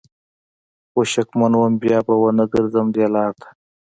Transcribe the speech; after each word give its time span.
خو 0.91 1.01
شکمن 1.13 1.53
وم 1.57 1.73
بیا 1.81 1.97
به 2.07 2.13
ونه 2.21 2.45
ګرځم 2.53 2.87
دې 2.95 3.05
لار 3.13 3.31
ته 3.41 3.47